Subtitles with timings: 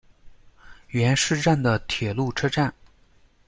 [0.87, 2.73] 原市站的铁路车站。